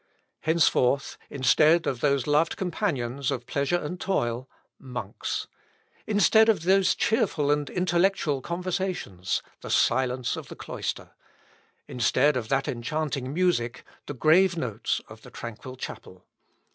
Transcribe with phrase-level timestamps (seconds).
[0.39, 5.45] Henceforth, instead of those loved companions of pleasure and toil monks;
[6.07, 11.11] instead of those cheerful and intellectual conversations the silence of the cloister;
[11.87, 16.25] instead of that enchanting music the grave notes of the tranquil chapel.